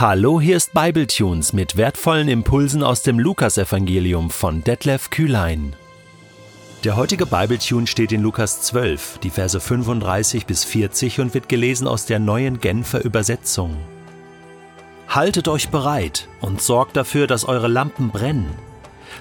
[0.00, 5.74] Hallo, hier ist Bibletunes mit wertvollen Impulsen aus dem Lukasevangelium von Detlef Kühlein.
[6.84, 11.88] Der heutige Bibletune steht in Lukas 12, die Verse 35 bis 40 und wird gelesen
[11.88, 13.76] aus der neuen Genfer Übersetzung.
[15.08, 18.54] Haltet euch bereit und sorgt dafür, dass eure Lampen brennen.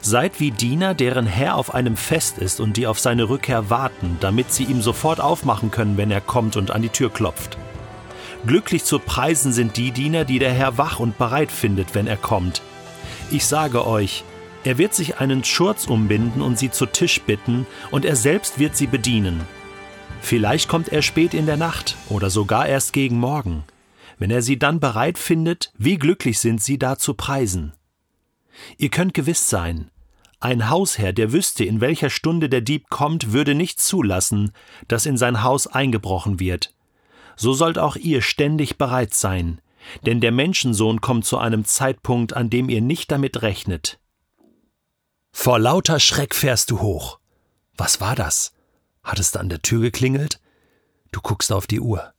[0.01, 4.17] Seid wie Diener, deren Herr auf einem Fest ist und die auf seine Rückkehr warten,
[4.19, 7.57] damit sie ihm sofort aufmachen können, wenn er kommt und an die Tür klopft.
[8.45, 12.17] Glücklich zu preisen sind die Diener, die der Herr wach und bereit findet, wenn er
[12.17, 12.61] kommt.
[13.31, 14.23] Ich sage euch,
[14.63, 18.75] er wird sich einen Schurz umbinden und sie zu Tisch bitten, und er selbst wird
[18.75, 19.41] sie bedienen.
[20.21, 23.63] Vielleicht kommt er spät in der Nacht oder sogar erst gegen Morgen.
[24.17, 27.73] Wenn er sie dann bereit findet, wie glücklich sind sie da zu preisen.
[28.77, 29.91] Ihr könnt gewiss sein,
[30.39, 34.51] ein Hausherr, der wüsste, in welcher Stunde der Dieb kommt, würde nicht zulassen,
[34.87, 36.73] dass in sein Haus eingebrochen wird
[37.37, 39.61] so sollt auch ihr ständig bereit sein,
[40.05, 43.99] denn der Menschensohn kommt zu einem Zeitpunkt, an dem ihr nicht damit rechnet.
[45.31, 47.19] Vor lauter Schreck fährst du hoch.
[47.77, 48.53] Was war das?
[49.03, 50.41] Hat es da an der Tür geklingelt?
[51.11, 52.11] Du guckst auf die Uhr.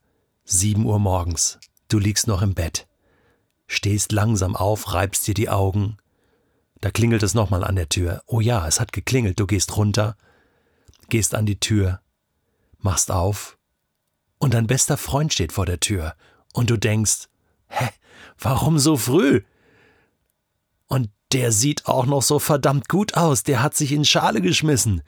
[0.44, 1.58] Sieben Uhr morgens.
[1.88, 2.86] Du liegst noch im Bett.
[3.66, 5.98] Stehst langsam auf, reibst dir die Augen.
[6.80, 8.22] Da klingelt es nochmal an der Tür.
[8.26, 9.38] Oh ja, es hat geklingelt.
[9.40, 10.16] Du gehst runter,
[11.08, 12.00] gehst an die Tür,
[12.78, 13.57] machst auf,
[14.38, 16.14] und dein bester Freund steht vor der Tür
[16.52, 17.28] und du denkst,
[17.68, 17.88] hä,
[18.38, 19.42] warum so früh?
[20.86, 25.02] Und der sieht auch noch so verdammt gut aus, der hat sich in Schale geschmissen.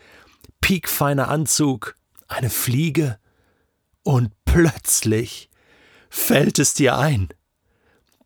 [0.60, 1.96] Piekfeiner Anzug,
[2.28, 3.18] eine Fliege
[4.02, 5.48] und plötzlich
[6.10, 7.28] fällt es dir ein.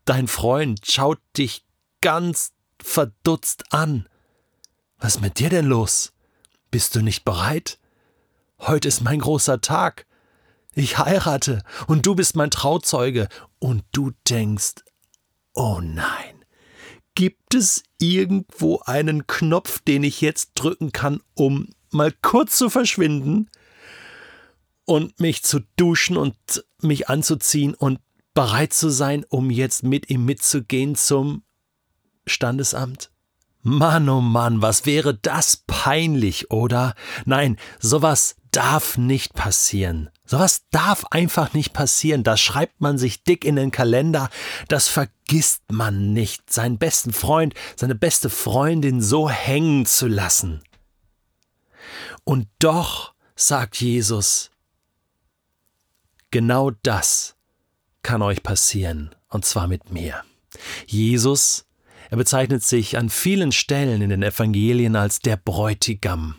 [0.05, 1.65] Dein Freund schaut dich
[2.01, 4.09] ganz verdutzt an.
[4.99, 6.13] Was ist mit dir denn los?
[6.71, 7.79] Bist du nicht bereit?
[8.59, 10.07] Heute ist mein großer Tag.
[10.75, 14.83] Ich heirate und du bist mein Trauzeuge und du denkst,
[15.55, 16.45] oh nein,
[17.15, 23.49] gibt es irgendwo einen Knopf, den ich jetzt drücken kann, um mal kurz zu verschwinden
[24.85, 26.37] und mich zu duschen und
[26.83, 28.01] mich anzuziehen und
[28.35, 31.45] bereit zu sein, um jetzt mit ihm mitzugehen zum
[32.27, 33.11] Standesamt?
[33.63, 36.95] Mann, oh Mann, was wäre das peinlich, oder?
[37.25, 40.11] Nein, sowas darf nicht passieren.
[40.27, 42.25] Sowas darf einfach nicht passieren.
[42.25, 44.31] Das schreibt man sich dick in den Kalender.
[44.69, 50.63] Das vergisst man nicht, seinen besten Freund, seine beste Freundin so hängen zu lassen.
[52.25, 54.51] Und doch, sagt Jesus,
[56.31, 57.37] genau das
[58.03, 60.23] kann euch passieren, und zwar mit mir.
[60.87, 61.67] Jesus,
[62.11, 66.37] er bezeichnet sich an vielen Stellen in den Evangelien als der Bräutigam.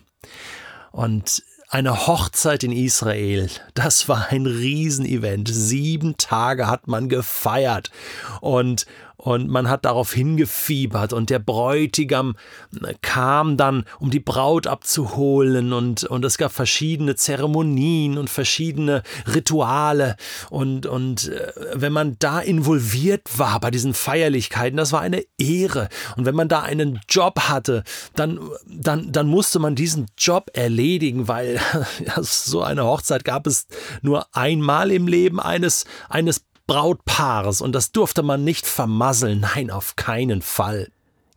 [0.92, 1.44] Und
[1.76, 5.50] eine Hochzeit in Israel, das war ein Riesenevent.
[5.52, 7.92] Sieben Tage hat man gefeiert
[8.40, 8.86] und,
[9.18, 12.36] und man hat darauf hingefiebert und der Bräutigam
[13.02, 20.16] kam dann, um die Braut abzuholen und, und es gab verschiedene Zeremonien und verschiedene Rituale.
[20.50, 25.90] Und, und äh, wenn man da involviert war bei diesen Feierlichkeiten, das war eine Ehre.
[26.18, 27.84] Und wenn man da einen Job hatte,
[28.16, 31.60] dann, dann, dann musste man diesen Job erledigen, weil
[32.06, 33.68] ja, so eine Hochzeit gab es
[34.02, 39.96] nur einmal im Leben eines, eines Brautpaares und das durfte man nicht vermasseln, nein, auf
[39.96, 40.88] keinen Fall.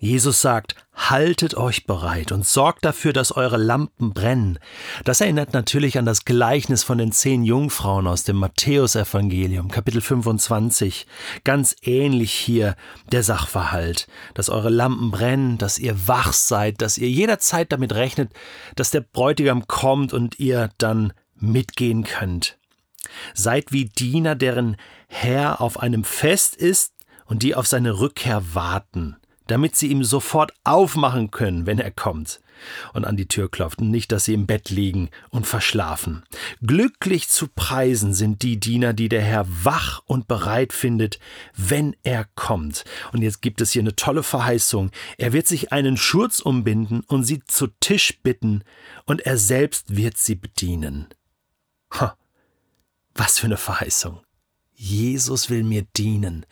[0.00, 4.60] Jesus sagt, haltet euch bereit und sorgt dafür, dass eure Lampen brennen.
[5.04, 11.08] Das erinnert natürlich an das Gleichnis von den zehn Jungfrauen aus dem Matthäusevangelium, Kapitel 25.
[11.42, 12.76] Ganz ähnlich hier
[13.10, 18.32] der Sachverhalt, dass eure Lampen brennen, dass ihr wach seid, dass ihr jederzeit damit rechnet,
[18.76, 22.56] dass der Bräutigam kommt und ihr dann mitgehen könnt.
[23.34, 24.76] Seid wie Diener, deren
[25.08, 26.94] Herr auf einem Fest ist
[27.26, 32.40] und die auf seine Rückkehr warten, damit sie ihm sofort aufmachen können, wenn er kommt
[32.92, 36.24] und an die Tür klopft, nicht, dass sie im Bett liegen und verschlafen.
[36.64, 41.18] Glücklich zu preisen sind die Diener, die der Herr wach und bereit findet,
[41.56, 42.84] wenn er kommt.
[43.12, 44.90] Und jetzt gibt es hier eine tolle Verheißung.
[45.16, 48.62] Er wird sich einen Schurz umbinden und sie zu Tisch bitten,
[49.04, 51.06] und er selbst wird sie bedienen.
[51.92, 52.16] Ha,
[53.18, 54.20] was für eine Verheißung.
[54.80, 56.46] Jesus will mir dienen.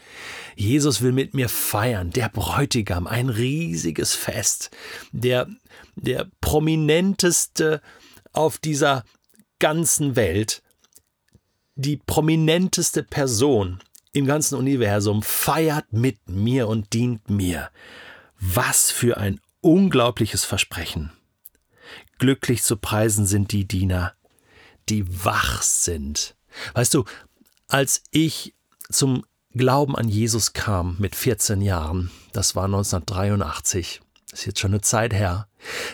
[0.57, 2.11] Jesus will mit mir feiern.
[2.11, 4.71] Der Bräutigam, ein riesiges Fest.
[5.13, 5.47] Der,
[5.95, 7.81] der prominenteste
[8.33, 9.05] auf dieser
[9.61, 10.63] ganzen Welt.
[11.77, 13.79] Die prominenteste Person
[14.13, 17.71] im ganzen Universum feiert mit mir und dient mir.
[18.41, 21.13] Was für ein unglaubliches Versprechen.
[22.19, 24.15] Glücklich zu preisen sind die Diener,
[24.89, 26.37] die wach sind
[26.75, 27.05] Weißt du,
[27.69, 28.55] als ich
[28.91, 29.25] zum
[29.55, 34.83] Glauben an Jesus kam mit 14 Jahren, das war 1983, das ist jetzt schon eine
[34.83, 35.49] Zeit her,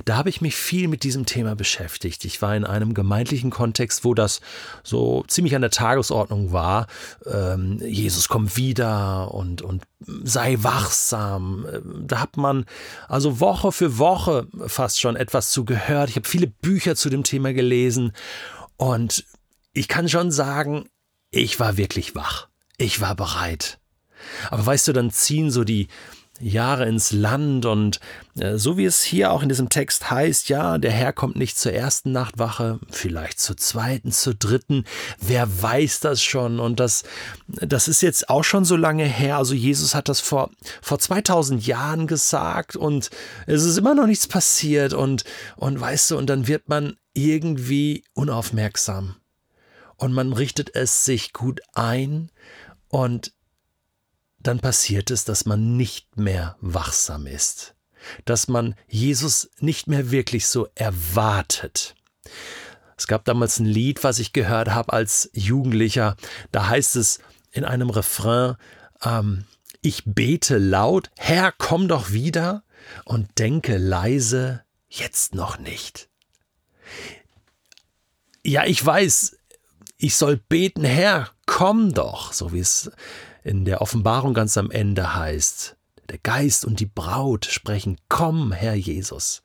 [0.04, 2.24] da habe ich mich viel mit diesem Thema beschäftigt.
[2.24, 4.40] Ich war in einem gemeindlichen Kontext, wo das
[4.82, 6.86] so ziemlich an der Tagesordnung war.
[7.24, 11.66] Ähm, Jesus kommt wieder und, und sei wachsam.
[12.06, 12.64] Da hat man
[13.08, 16.10] also Woche für Woche fast schon etwas zu gehört.
[16.10, 18.12] Ich habe viele Bücher zu dem Thema gelesen
[18.76, 19.24] und
[19.72, 20.88] ich kann schon sagen,
[21.30, 22.48] ich war wirklich wach.
[22.76, 23.78] Ich war bereit.
[24.50, 25.88] Aber weißt du, dann ziehen so die,
[26.42, 28.00] Jahre ins Land und
[28.38, 31.58] äh, so wie es hier auch in diesem Text heißt, ja, der Herr kommt nicht
[31.58, 34.84] zur ersten Nachtwache, vielleicht zur zweiten, zur dritten,
[35.20, 36.58] wer weiß das schon?
[36.58, 37.04] Und das,
[37.46, 41.64] das ist jetzt auch schon so lange her, also Jesus hat das vor, vor 2000
[41.66, 43.10] Jahren gesagt und
[43.46, 44.94] es ist immer noch nichts passiert.
[44.94, 45.24] Und,
[45.56, 49.16] und weißt du, und dann wird man irgendwie unaufmerksam
[50.02, 52.32] und man richtet es sich gut ein
[52.88, 53.32] und
[54.40, 57.76] dann passiert es, dass man nicht mehr wachsam ist,
[58.24, 61.94] dass man Jesus nicht mehr wirklich so erwartet.
[62.96, 66.16] Es gab damals ein Lied, was ich gehört habe als Jugendlicher,
[66.50, 67.20] da heißt es
[67.52, 68.56] in einem Refrain,
[69.04, 69.44] ähm,
[69.82, 72.64] ich bete laut, Herr, komm doch wieder
[73.04, 76.08] und denke leise, jetzt noch nicht.
[78.44, 79.36] Ja, ich weiß,
[80.02, 82.90] ich soll beten, Herr, komm doch, so wie es
[83.44, 85.76] in der Offenbarung ganz am Ende heißt,
[86.08, 89.44] der Geist und die Braut sprechen, komm, Herr Jesus.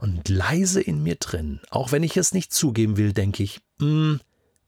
[0.00, 4.16] Und leise in mir drin, auch wenn ich es nicht zugeben will, denke ich, mm,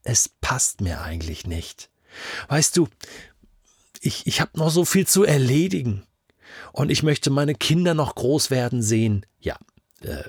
[0.03, 1.89] es passt mir eigentlich nicht.
[2.49, 2.89] Weißt du,
[4.01, 6.03] ich, ich habe noch so viel zu erledigen.
[6.73, 9.25] Und ich möchte meine Kinder noch groß werden sehen.
[9.39, 9.57] Ja,
[10.01, 10.23] äh,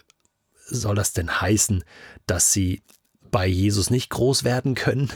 [0.67, 1.83] soll das denn heißen,
[2.27, 2.83] dass sie
[3.33, 5.11] bei Jesus nicht groß werden können?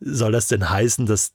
[0.00, 1.30] Soll das denn heißen, dass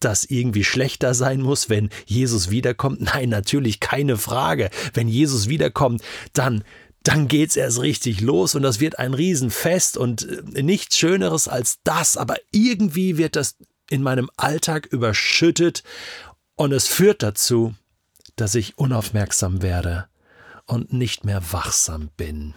[0.00, 3.00] das irgendwie schlechter sein muss, wenn Jesus wiederkommt?
[3.00, 4.70] Nein, natürlich keine Frage.
[4.94, 6.02] Wenn Jesus wiederkommt,
[6.32, 6.64] dann
[7.02, 11.78] dann geht's erst richtig los und das wird ein Riesenfest und äh, nichts Schöneres als
[11.82, 13.56] das, aber irgendwie wird das
[13.88, 15.82] in meinem Alltag überschüttet
[16.56, 17.74] und es führt dazu,
[18.36, 20.08] dass ich unaufmerksam werde
[20.66, 22.54] und nicht mehr wachsam bin.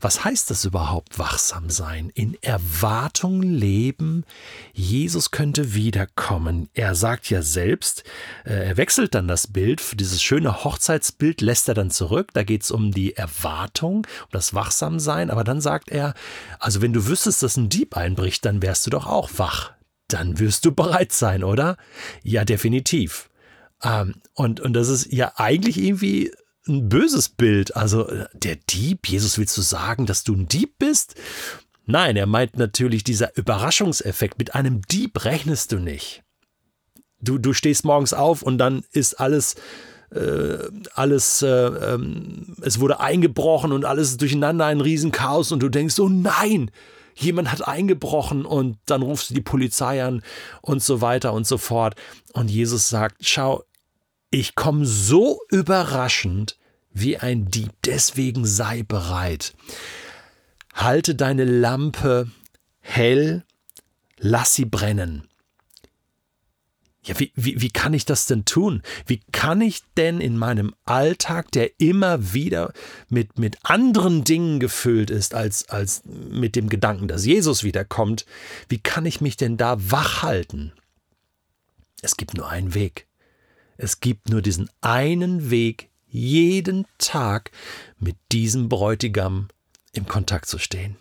[0.00, 2.10] Was heißt das überhaupt, wachsam sein?
[2.14, 4.24] In Erwartung leben,
[4.72, 6.68] Jesus könnte wiederkommen.
[6.74, 8.04] Er sagt ja selbst,
[8.44, 12.30] äh, er wechselt dann das Bild, dieses schöne Hochzeitsbild lässt er dann zurück.
[12.34, 15.30] Da geht es um die Erwartung, um das Wachsamsein.
[15.30, 16.14] Aber dann sagt er,
[16.58, 19.72] also wenn du wüsstest, dass ein Dieb einbricht, dann wärst du doch auch wach.
[20.08, 21.78] Dann wirst du bereit sein, oder?
[22.22, 23.30] Ja, definitiv.
[23.82, 26.32] Ähm, und, und das ist ja eigentlich irgendwie
[26.68, 27.76] ein böses Bild.
[27.76, 31.14] Also der Dieb, Jesus, willst du sagen, dass du ein Dieb bist?
[31.86, 34.38] Nein, er meint natürlich dieser Überraschungseffekt.
[34.38, 36.22] Mit einem Dieb rechnest du nicht.
[37.20, 39.56] Du, du stehst morgens auf und dann ist alles,
[40.10, 40.58] äh,
[40.94, 45.98] alles, äh, ähm, es wurde eingebrochen und alles ist durcheinander, ein Riesenchaos und du denkst,
[46.00, 46.70] oh nein,
[47.14, 50.22] jemand hat eingebrochen und dann rufst du die Polizei an
[50.62, 51.94] und so weiter und so fort.
[52.32, 53.62] Und Jesus sagt, schau,
[54.34, 56.58] ich komme so überraschend
[56.92, 59.54] wie ein Dieb, deswegen sei bereit.
[60.74, 62.28] Halte deine Lampe
[62.80, 63.44] hell,
[64.18, 65.28] lass sie brennen.
[67.04, 68.82] Ja, wie, wie, wie kann ich das denn tun?
[69.06, 72.72] Wie kann ich denn in meinem Alltag, der immer wieder
[73.08, 78.26] mit, mit anderen Dingen gefüllt ist, als, als mit dem Gedanken, dass Jesus wiederkommt,
[78.68, 80.72] wie kann ich mich denn da wach halten?
[82.02, 83.06] Es gibt nur einen Weg.
[83.76, 87.50] Es gibt nur diesen einen Weg, jeden Tag
[87.98, 89.48] mit diesem Bräutigam
[89.92, 90.96] im Kontakt zu stehen.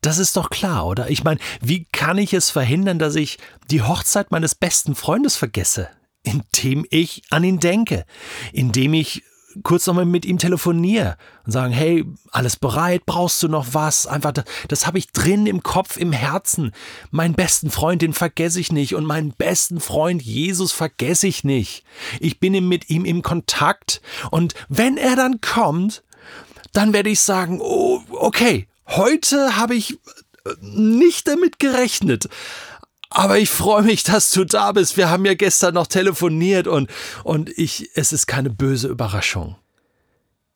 [0.00, 1.10] Das ist doch klar, oder?
[1.10, 3.38] Ich meine, wie kann ich es verhindern, dass ich
[3.70, 5.88] die Hochzeit meines besten Freundes vergesse?
[6.22, 8.04] Indem ich an ihn denke,
[8.52, 9.22] indem ich
[9.62, 14.06] kurz nochmal mit ihm telefoniere und sagen, hey, alles bereit, brauchst du noch was?
[14.06, 16.72] Einfach, das, das habe ich drin im Kopf, im Herzen.
[17.10, 21.84] Meinen besten Freund, den vergesse ich nicht und meinen besten Freund Jesus vergesse ich nicht.
[22.20, 26.02] Ich bin mit ihm im Kontakt und wenn er dann kommt,
[26.72, 29.98] dann werde ich sagen, oh, okay, heute habe ich
[30.60, 32.28] nicht damit gerechnet.
[33.16, 34.96] Aber ich freue mich, dass du da bist.
[34.96, 36.90] Wir haben ja gestern noch telefoniert und,
[37.22, 39.54] und ich, es ist keine böse Überraschung.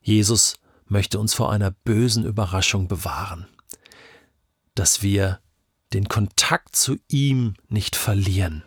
[0.01, 3.47] Jesus möchte uns vor einer bösen Überraschung bewahren.
[4.75, 5.39] Dass wir
[5.93, 8.63] den Kontakt zu ihm nicht verlieren.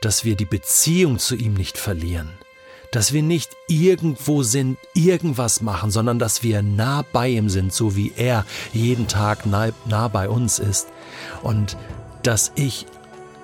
[0.00, 2.28] Dass wir die Beziehung zu ihm nicht verlieren.
[2.92, 7.96] Dass wir nicht irgendwo sind, irgendwas machen, sondern dass wir nah bei ihm sind, so
[7.96, 10.86] wie er jeden Tag nah, nah bei uns ist.
[11.42, 11.76] Und
[12.22, 12.86] dass ich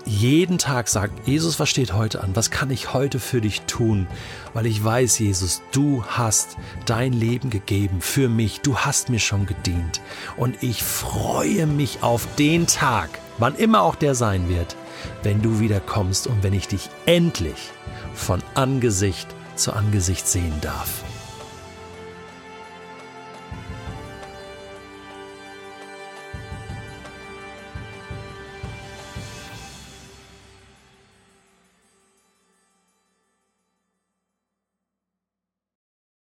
[0.07, 2.35] jeden Tag sagt, Jesus, was steht heute an?
[2.35, 4.07] Was kann ich heute für dich tun?
[4.53, 6.57] Weil ich weiß, Jesus, du hast
[6.87, 8.61] dein Leben gegeben für mich.
[8.61, 10.01] Du hast mir schon gedient.
[10.37, 14.77] Und ich freue mich auf den Tag, wann immer auch der sein wird,
[15.23, 17.71] wenn du wieder kommst und wenn ich dich endlich
[18.15, 21.05] von Angesicht zu Angesicht sehen darf.